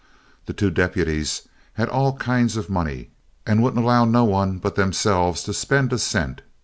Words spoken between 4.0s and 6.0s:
no one but themselves to spend a